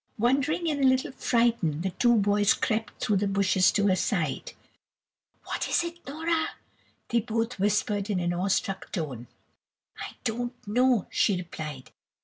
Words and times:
Wondering, 0.17 0.67
and 0.67 0.79
a 0.83 0.87
little 0.87 1.11
frightened, 1.11 1.83
the 1.83 1.91
two 1.91 2.15
boys 2.15 2.55
crept 2.55 2.99
through 3.03 3.17
the 3.17 3.27
bushes 3.27 3.71
to 3.73 3.85
her 3.85 3.95
side. 3.95 4.53
"What 5.45 5.69
is 5.69 5.83
it, 5.83 5.99
Nora?" 6.07 6.55
they 7.09 7.19
both 7.19 7.59
whispered 7.59 8.09
in 8.09 8.19
an 8.19 8.33
awestruck 8.33 8.91
tone. 8.91 9.27
"I 9.99 10.15
don't 10.23 10.55
know," 10.67 11.05
she 11.11 11.37
replied. 11.37 11.91